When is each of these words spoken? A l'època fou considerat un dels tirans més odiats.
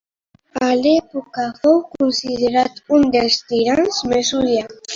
A 0.67 0.69
l'època 0.77 1.43
fou 1.59 1.77
considerat 1.91 2.81
un 2.99 3.07
dels 3.19 3.39
tirans 3.53 4.05
més 4.15 4.35
odiats. 4.45 4.79